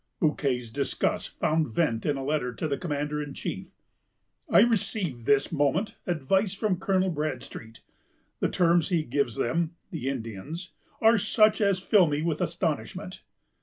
[0.19, 3.69] Bouquet's disgust found vent in a letter to the commander in chief:
[4.49, 7.81] "I received this moment advice from Colonel Bradstreet....
[8.39, 13.21] The terms he gives them (the Indians) are such as fill me with astonishment....